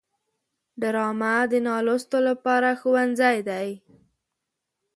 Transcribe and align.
ډرامه 0.81 1.33
د 1.51 1.53
نالوستو 1.67 2.17
لپاره 2.29 2.69
ښوونځی 2.81 3.37
دی 3.49 3.67